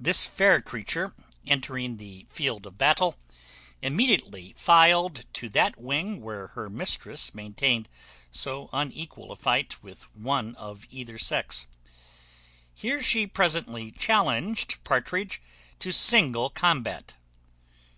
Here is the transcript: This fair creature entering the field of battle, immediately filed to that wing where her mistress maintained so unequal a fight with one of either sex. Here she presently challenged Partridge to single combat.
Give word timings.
This 0.00 0.24
fair 0.24 0.62
creature 0.62 1.14
entering 1.46 1.98
the 1.98 2.24
field 2.30 2.64
of 2.66 2.78
battle, 2.78 3.16
immediately 3.82 4.54
filed 4.56 5.26
to 5.34 5.50
that 5.50 5.76
wing 5.76 6.22
where 6.22 6.46
her 6.46 6.68
mistress 6.70 7.34
maintained 7.34 7.90
so 8.30 8.70
unequal 8.72 9.30
a 9.32 9.36
fight 9.36 9.82
with 9.82 10.04
one 10.16 10.54
of 10.56 10.86
either 10.88 11.18
sex. 11.18 11.66
Here 12.72 13.02
she 13.02 13.26
presently 13.26 13.92
challenged 13.92 14.82
Partridge 14.82 15.42
to 15.78 15.92
single 15.92 16.48
combat. 16.48 17.16